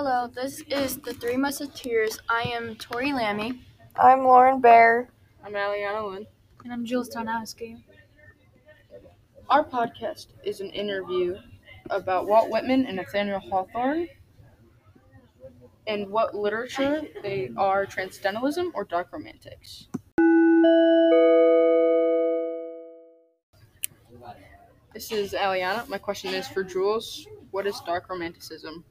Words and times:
Hello, 0.00 0.28
this 0.28 0.62
is 0.68 0.98
the 0.98 1.12
Three 1.12 1.36
Musketeers. 1.36 2.20
I 2.28 2.42
am 2.42 2.76
Tori 2.76 3.12
Lammy. 3.12 3.62
I'm 3.96 4.20
Lauren 4.20 4.60
Bear. 4.60 5.08
I'm 5.44 5.54
Aliana 5.54 6.12
Lynn. 6.12 6.24
And 6.62 6.72
I'm 6.72 6.84
Jules 6.84 7.10
Tarnowski. 7.12 7.82
Our 9.50 9.64
podcast 9.64 10.28
is 10.44 10.60
an 10.60 10.70
interview 10.70 11.36
about 11.90 12.28
Walt 12.28 12.48
Whitman 12.48 12.86
and 12.86 12.94
Nathaniel 12.94 13.40
Hawthorne 13.40 14.06
and 15.88 16.08
what 16.08 16.32
literature 16.32 17.02
they 17.24 17.50
are 17.56 17.84
transcendentalism 17.84 18.70
or 18.76 18.84
dark 18.84 19.08
romantics. 19.12 19.88
This 24.94 25.10
is 25.10 25.32
Aliana. 25.32 25.88
My 25.88 25.98
question 25.98 26.34
is 26.34 26.46
for 26.46 26.62
Jules. 26.62 27.26
What 27.50 27.66
is 27.66 27.80
dark 27.80 28.08
romanticism? 28.08 28.84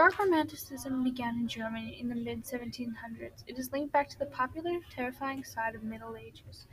Dark 0.00 0.18
Romanticism 0.18 1.04
began 1.04 1.36
in 1.40 1.46
Germany 1.46 2.00
in 2.00 2.08
the 2.08 2.14
mid 2.14 2.46
1700s. 2.46 3.44
It 3.46 3.58
is 3.58 3.70
linked 3.70 3.92
back 3.92 4.08
to 4.08 4.18
the 4.18 4.24
popular, 4.24 4.80
terrifying 4.88 5.44
side 5.44 5.74
of 5.74 5.82
Middle 5.82 6.16
Ages. 6.16 6.66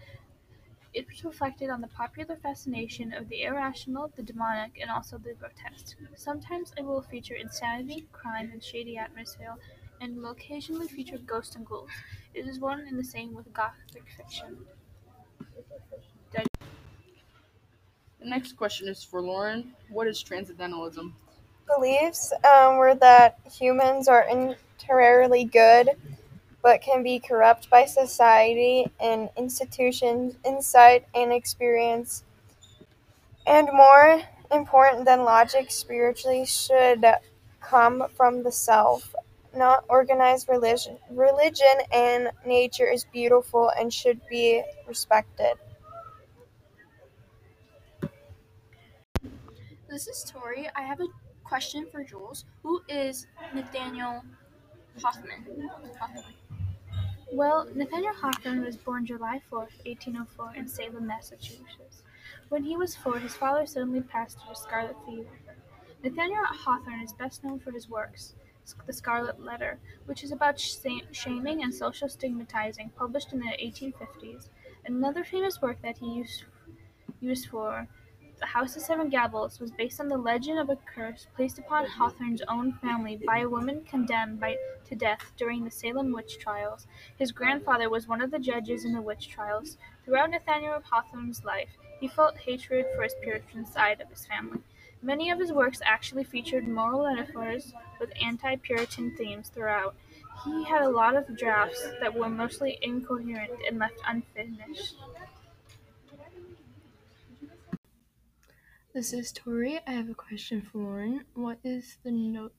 It 0.93 1.07
was 1.09 1.25
reflected 1.25 1.69
on 1.69 1.81
the 1.81 1.87
popular 1.89 2.37
fascination 2.37 3.13
of 3.13 3.29
the 3.29 3.43
irrational, 3.43 4.09
the 4.15 4.23
demonic, 4.23 4.79
and 4.81 4.89
also 4.89 5.17
the 5.17 5.33
grotesque. 5.33 5.97
Sometimes 6.15 6.73
it 6.77 6.83
will 6.85 7.01
feature 7.01 7.35
insanity, 7.35 8.07
crime, 8.13 8.49
and 8.51 8.63
shady 8.63 8.97
atmosphere, 8.97 9.57
and 9.99 10.15
will 10.15 10.29
occasionally 10.31 10.87
feature 10.87 11.17
ghosts 11.17 11.55
and 11.57 11.65
ghouls. 11.65 11.91
It 12.33 12.47
is 12.47 12.59
one 12.61 12.79
and 12.81 12.97
the 12.97 13.03
same 13.03 13.33
with 13.33 13.51
Gothic 13.53 14.09
fiction. 14.09 14.67
The 18.19 18.25
next 18.25 18.53
question 18.53 18.87
is 18.87 19.03
for 19.03 19.21
Lauren. 19.21 19.75
What 19.89 20.07
is 20.07 20.21
transcendentalism? 20.21 21.15
Beliefs 21.67 22.33
um, 22.43 22.77
were 22.77 22.95
that 22.95 23.39
humans 23.51 24.07
are 24.07 24.23
inherently 24.23 25.45
good, 25.45 25.91
but 26.63 26.81
can 26.81 27.03
be 27.03 27.19
corrupt 27.19 27.69
by 27.69 27.85
society 27.85 28.91
and 28.99 29.29
institutions, 29.37 30.35
insight 30.45 31.05
and 31.15 31.31
experience, 31.33 32.23
and 33.45 33.67
more 33.73 34.21
important 34.51 35.05
than 35.05 35.23
logic, 35.23 35.71
spiritually 35.71 36.45
should 36.45 37.05
come 37.61 38.07
from 38.15 38.43
the 38.43 38.51
self, 38.51 39.15
not 39.55 39.83
organized 39.89 40.47
religion. 40.49 40.97
Religion 41.09 41.81
and 41.91 42.29
nature 42.45 42.87
is 42.89 43.05
beautiful 43.05 43.69
and 43.77 43.93
should 43.93 44.21
be 44.29 44.63
respected. 44.87 45.55
This 49.89 50.07
is 50.07 50.23
Tori. 50.29 50.69
I 50.75 50.81
have 50.81 50.99
a 50.99 51.07
question 51.47 51.87
for 51.91 52.03
Jules. 52.03 52.43
Who 52.63 52.81
is 52.89 53.27
Nathaniel 53.53 54.21
Hawthorne? 55.01 55.69
Hawthorne. 55.97 56.33
Well, 57.31 57.67
Nathaniel 57.73 58.13
Hawthorne 58.13 58.63
was 58.65 58.75
born 58.75 59.05
July 59.05 59.41
4, 59.49 59.59
1804, 59.59 60.55
in 60.55 60.67
Salem, 60.67 61.07
Massachusetts. 61.07 62.03
When 62.49 62.63
he 62.63 62.75
was 62.75 62.95
four, 62.95 63.19
his 63.19 63.33
father 63.33 63.65
suddenly 63.65 64.01
passed 64.01 64.39
due 64.39 64.53
to 64.53 64.59
scarlet 64.59 64.95
fever. 65.05 65.29
Nathaniel 66.03 66.43
Hawthorne 66.45 67.01
is 67.01 67.13
best 67.13 67.43
known 67.43 67.59
for 67.59 67.71
his 67.71 67.89
works, 67.89 68.33
The 68.85 68.93
Scarlet 68.93 69.39
Letter, 69.39 69.79
which 70.05 70.23
is 70.23 70.31
about 70.31 70.59
shaming 70.59 71.63
and 71.63 71.73
social 71.73 72.09
stigmatizing, 72.09 72.91
published 72.97 73.31
in 73.31 73.39
the 73.39 73.45
1850s. 73.45 74.49
Another 74.85 75.23
famous 75.23 75.61
work 75.61 75.81
that 75.81 75.97
he 75.97 76.15
used, 76.15 76.43
used 77.21 77.47
for 77.49 77.87
the 78.39 78.45
House 78.45 78.75
of 78.75 78.83
Seven 78.83 79.09
Gables 79.09 79.59
was 79.59 79.71
based 79.71 79.99
on 79.99 80.09
the 80.09 80.17
legend 80.17 80.59
of 80.59 80.69
a 80.69 80.75
curse 80.75 81.25
placed 81.35 81.57
upon 81.57 81.85
Hawthorne's 81.85 82.43
own 82.47 82.73
family 82.73 83.19
by 83.25 83.39
a 83.39 83.49
woman 83.49 83.83
condemned 83.89 84.39
by, 84.39 84.57
to 84.85 84.95
death 84.95 85.31
during 85.37 85.63
the 85.63 85.71
Salem 85.71 86.11
witch 86.11 86.37
trials. 86.37 86.85
His 87.17 87.31
grandfather 87.31 87.89
was 87.89 88.07
one 88.07 88.21
of 88.21 88.29
the 88.29 88.39
judges 88.39 88.85
in 88.85 88.93
the 88.93 89.01
witch 89.01 89.27
trials. 89.27 89.77
Throughout 90.05 90.29
Nathaniel 90.29 90.81
Hawthorne's 90.83 91.43
life, 91.43 91.69
he 91.99 92.07
felt 92.07 92.37
hatred 92.37 92.85
for 92.95 93.01
his 93.03 93.15
Puritan 93.21 93.65
side 93.65 94.01
of 94.01 94.09
his 94.09 94.27
family. 94.27 94.59
Many 95.01 95.31
of 95.31 95.39
his 95.39 95.51
works 95.51 95.81
actually 95.83 96.23
featured 96.23 96.67
moral 96.67 97.05
metaphors 97.05 97.73
with 97.99 98.11
anti-Puritan 98.21 99.15
themes 99.17 99.49
throughout. 99.49 99.95
He 100.43 100.63
had 100.63 100.83
a 100.83 100.89
lot 100.89 101.15
of 101.15 101.37
drafts 101.37 101.83
that 102.01 102.13
were 102.13 102.29
mostly 102.29 102.77
incoherent 102.81 103.53
and 103.67 103.79
left 103.79 103.99
unfinished. 104.05 104.95
This 108.97 109.13
is 109.13 109.31
Tori. 109.31 109.79
I 109.85 109.91
have 109.91 110.09
a 110.09 110.15
question 110.15 110.59
for 110.59 110.79
Lauren. 110.79 111.23
What 111.35 111.59
is 111.63 111.99
the 112.03 112.09
no- 112.09 112.49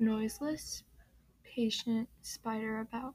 noiseless, 0.00 0.82
patient 1.44 2.08
spider 2.20 2.80
about? 2.80 3.14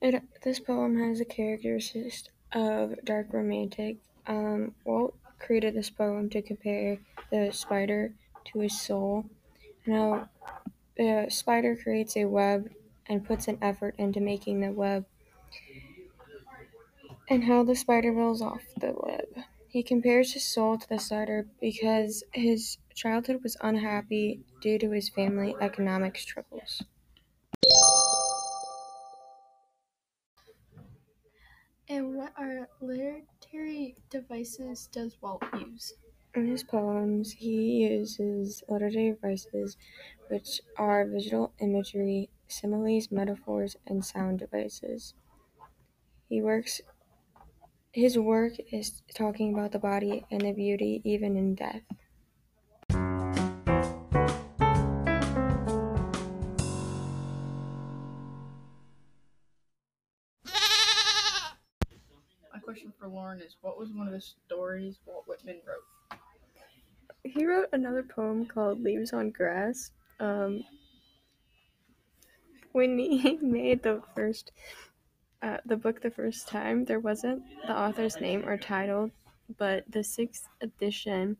It, 0.00 0.22
this 0.44 0.60
poem 0.60 0.96
has 1.00 1.18
the 1.18 1.24
characteristics 1.24 2.28
of 2.52 2.94
dark 3.04 3.32
romantic. 3.32 3.96
Um, 4.28 4.76
Walt 4.84 5.16
created 5.40 5.74
this 5.74 5.90
poem 5.90 6.30
to 6.30 6.42
compare 6.42 6.98
the 7.32 7.50
spider 7.50 8.12
to 8.52 8.60
his 8.60 8.80
soul. 8.80 9.24
Now, 9.84 10.28
the 10.96 11.26
spider 11.28 11.74
creates 11.74 12.16
a 12.16 12.26
web 12.26 12.70
and 13.08 13.26
puts 13.26 13.48
an 13.48 13.58
effort 13.60 13.96
into 13.98 14.20
making 14.20 14.60
the 14.60 14.70
web, 14.70 15.06
and 17.28 17.42
how 17.42 17.64
the 17.64 17.74
spider 17.74 18.12
rolls 18.12 18.40
off 18.40 18.62
the 18.78 18.94
web. 18.96 19.44
He 19.74 19.82
compares 19.82 20.34
his 20.34 20.44
soul 20.44 20.78
to 20.78 20.88
the 20.88 21.00
spider 21.00 21.48
because 21.60 22.22
his 22.32 22.78
childhood 22.94 23.42
was 23.42 23.56
unhappy 23.60 24.44
due 24.62 24.78
to 24.78 24.92
his 24.92 25.08
family 25.08 25.56
economic 25.60 26.16
struggles. 26.16 26.84
And 31.88 32.14
what 32.14 32.32
are 32.36 32.68
literary 32.80 33.96
devices 34.10 34.86
does 34.92 35.20
Walt 35.20 35.42
use? 35.58 35.94
In 36.36 36.46
his 36.46 36.62
poems, 36.62 37.32
he 37.32 37.88
uses 37.88 38.62
literary 38.68 39.10
devices 39.10 39.76
which 40.28 40.60
are 40.76 41.04
visual 41.04 41.52
imagery, 41.58 42.30
similes, 42.46 43.10
metaphors, 43.10 43.74
and 43.88 44.04
sound 44.04 44.38
devices. 44.38 45.14
He 46.28 46.40
works 46.40 46.80
his 47.94 48.18
work 48.18 48.54
is 48.72 49.02
talking 49.14 49.54
about 49.54 49.70
the 49.70 49.78
body 49.78 50.24
and 50.32 50.40
the 50.40 50.50
beauty 50.50 51.00
even 51.04 51.36
in 51.36 51.54
death. 51.54 51.80
My 62.52 62.58
question 62.64 62.92
for 62.98 63.06
Lauren 63.06 63.40
is 63.40 63.54
what 63.60 63.78
was 63.78 63.92
one 63.92 64.08
of 64.08 64.12
the 64.12 64.20
stories 64.20 64.98
Walt 65.06 65.22
Whitman 65.28 65.60
wrote? 65.64 66.18
He 67.22 67.46
wrote 67.46 67.68
another 67.72 68.02
poem 68.02 68.44
called 68.44 68.82
Leaves 68.82 69.12
on 69.12 69.30
Grass. 69.30 69.92
Um, 70.18 70.64
when 72.72 72.98
he 72.98 73.36
made 73.40 73.84
the 73.84 74.02
first 74.16 74.50
uh, 75.44 75.58
the 75.66 75.76
book 75.76 76.00
the 76.00 76.10
first 76.10 76.48
time, 76.48 76.86
there 76.86 77.00
wasn't 77.00 77.42
the 77.66 77.78
author's 77.78 78.18
name 78.18 78.48
or 78.48 78.56
title, 78.56 79.10
but 79.58 79.84
the 79.90 80.02
sixth 80.02 80.48
edition, 80.62 81.36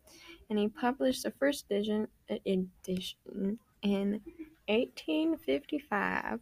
and 0.51 0.59
he 0.59 0.69
published 0.69 1.23
the 1.23 1.31
first 1.31 1.65
edition, 1.71 2.07
edition 2.29 3.59
in 3.83 4.21
1855. 4.69 6.39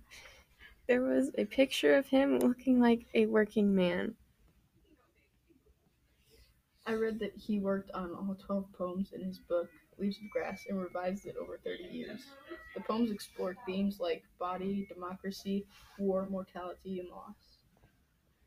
There 0.89 1.03
was 1.03 1.31
a 1.39 1.45
picture 1.45 1.95
of 1.95 2.09
him 2.09 2.41
looking 2.41 2.81
like 2.81 3.07
a 3.15 3.27
working 3.27 3.73
man. 3.73 4.15
I 6.85 6.95
read 6.95 7.21
that 7.21 7.37
he 7.37 7.61
worked 7.61 7.93
on 7.93 8.13
all 8.13 8.37
12 8.45 8.65
poems 8.77 9.13
in 9.13 9.23
his 9.23 9.39
book, 9.39 9.71
Leaves 9.99 10.17
of 10.17 10.29
Grass, 10.33 10.67
and 10.69 10.81
revised 10.81 11.27
it 11.27 11.37
over 11.41 11.61
30 11.65 11.85
years. 11.85 12.23
The 12.75 12.81
poems 12.81 13.13
explore 13.13 13.55
themes 13.65 14.01
like 14.01 14.25
body, 14.41 14.89
democracy, 14.93 15.65
war, 15.97 16.27
mortality, 16.29 16.99
and 16.99 17.09
loss. 17.09 17.52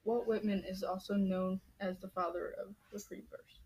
Walt 0.06 0.28
Whitman 0.28 0.63
is 0.68 0.84
also 0.84 1.16
known 1.16 1.60
as 1.80 1.98
the 1.98 2.10
father 2.10 2.54
of 2.60 2.74
the 2.94 3.00
free 3.00 3.24
verse. 3.30 3.60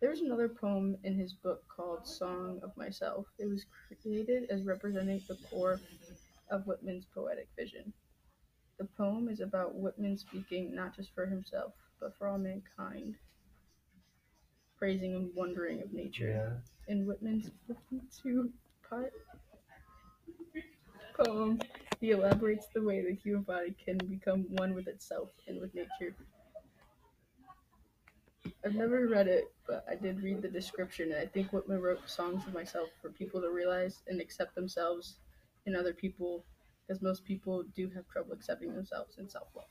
There's 0.00 0.20
another 0.20 0.48
poem 0.48 0.96
in 1.02 1.18
his 1.18 1.32
book 1.32 1.64
called 1.68 2.06
Song 2.06 2.60
of 2.62 2.76
Myself. 2.76 3.26
It 3.38 3.46
was 3.46 3.66
created 4.00 4.48
as 4.50 4.62
representing 4.62 5.20
the 5.26 5.36
core 5.50 5.80
of 6.50 6.66
Whitman's 6.66 7.04
poetic 7.12 7.48
vision. 7.56 7.92
The 8.78 8.84
poem 8.96 9.28
is 9.28 9.40
about 9.40 9.74
Whitman 9.74 10.16
speaking 10.16 10.72
not 10.72 10.94
just 10.94 11.12
for 11.12 11.26
himself, 11.26 11.72
but 11.98 12.16
for 12.16 12.28
all 12.28 12.38
mankind, 12.38 13.16
praising 14.78 15.16
and 15.16 15.30
wondering 15.34 15.82
of 15.82 15.92
nature. 15.92 16.28
Yeah. 16.86 16.94
In 16.94 17.04
Whitman's 17.04 17.50
52 17.66 18.52
part 18.88 19.12
poem, 21.16 21.58
he 22.00 22.10
elaborates 22.12 22.66
the 22.72 22.82
way 22.82 23.02
the 23.02 23.14
human 23.14 23.42
body 23.42 23.74
can 23.84 23.98
become 23.98 24.46
one 24.50 24.74
with 24.74 24.86
itself 24.88 25.30
and 25.46 25.60
with 25.60 25.74
nature. 25.74 26.14
I've 28.64 28.74
never 28.74 29.06
read 29.06 29.28
it, 29.28 29.52
but 29.66 29.84
I 29.90 29.94
did 29.94 30.22
read 30.22 30.42
the 30.42 30.48
description, 30.48 31.12
and 31.12 31.20
I 31.20 31.26
think 31.26 31.52
Whitman 31.52 31.80
wrote 31.80 32.08
songs 32.08 32.46
of 32.46 32.54
myself 32.54 32.88
for 33.00 33.10
people 33.10 33.40
to 33.40 33.50
realize 33.50 34.02
and 34.08 34.20
accept 34.20 34.54
themselves 34.54 35.16
and 35.66 35.76
other 35.76 35.92
people, 35.92 36.44
because 36.86 37.02
most 37.02 37.24
people 37.24 37.64
do 37.74 37.90
have 37.94 38.08
trouble 38.08 38.32
accepting 38.32 38.74
themselves 38.74 39.18
and 39.18 39.30
self 39.30 39.48
love. 39.54 39.66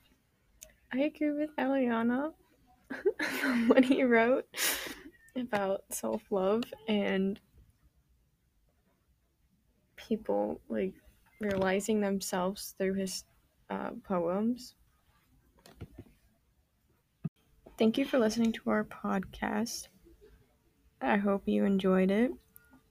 I 0.94 1.00
agree 1.00 1.31
with 1.31 1.50
Eliana 1.57 2.33
when 3.68 3.83
he 3.83 4.03
wrote 4.03 4.45
about 5.35 5.81
self 5.91 6.23
love 6.31 6.63
and 6.88 7.39
people 9.95 10.62
like 10.69 10.94
realizing 11.39 12.01
themselves 12.01 12.74
through 12.78 12.95
his 12.95 13.25
uh, 13.69 13.92
poems. 14.04 14.75
Thank 17.78 17.98
you 17.98 18.04
for 18.06 18.19
listening 18.19 18.51
to 18.54 18.69
our 18.69 18.84
podcast. 18.84 19.88
I 21.01 21.18
hope 21.18 21.48
you 21.48 21.66
enjoyed 21.66 22.12
it 22.12 22.31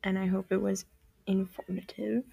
and 0.02 0.19
I 0.19 0.26
hope 0.26 0.50
it 0.52 0.58
was 0.62 0.87
informative. 1.26 2.25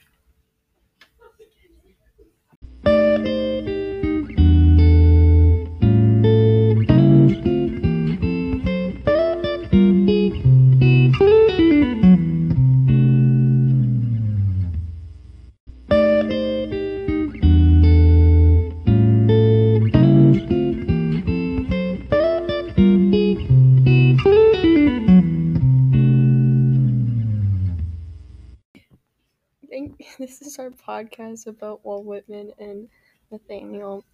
Think 29.73 30.05
this 30.19 30.41
is 30.43 30.59
our 30.59 30.69
podcast 30.69 31.47
about 31.47 31.83
Walt 31.83 32.05
Whitman 32.05 32.51
and 32.59 32.87
Nathaniel 33.31 34.05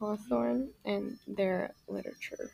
Hawthorne 0.00 0.70
and 0.84 1.16
their 1.28 1.72
literature. 1.86 2.50